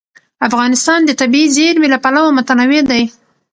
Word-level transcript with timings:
افغانستان 0.47 0.99
د 1.05 1.11
طبیعي 1.21 1.47
زیرمې 1.55 1.87
له 1.93 1.97
پلوه 2.03 2.29
متنوع 2.37 2.81
دی. 2.91 3.01